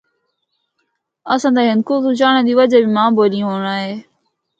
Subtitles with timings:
[1.33, 3.93] اساں دا ہندکو کو چاہڑاں دی وجہ ماں بولی ہونڑا اے۔